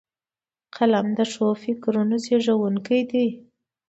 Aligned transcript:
قلم 0.75 1.07
د 1.17 1.19
ښو 1.31 1.47
فکرونو 1.63 2.15
زیږوونکی 2.23 3.01
دی 3.09 3.27